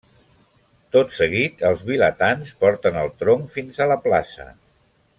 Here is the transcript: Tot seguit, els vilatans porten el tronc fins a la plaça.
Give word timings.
Tot 0.95 1.13
seguit, 1.17 1.61
els 1.69 1.83
vilatans 1.91 2.57
porten 2.65 2.99
el 3.05 3.15
tronc 3.23 3.55
fins 3.59 3.83
a 3.85 3.89
la 3.95 4.03
plaça. 4.09 4.53